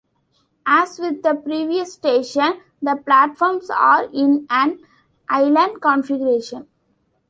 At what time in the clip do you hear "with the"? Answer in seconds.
0.97-1.35